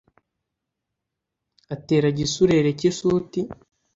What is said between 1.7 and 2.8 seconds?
atera gisurere